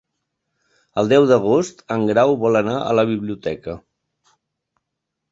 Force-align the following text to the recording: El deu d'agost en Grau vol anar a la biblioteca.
El 1.01 1.09
deu 1.09 1.25
d'agost 1.31 1.83
en 1.95 2.05
Grau 2.11 2.33
vol 2.43 2.59
anar 2.61 2.77
a 2.85 2.95
la 3.01 3.03
biblioteca. 3.11 3.75